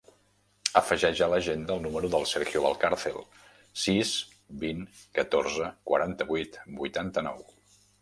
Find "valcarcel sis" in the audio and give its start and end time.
2.65-4.17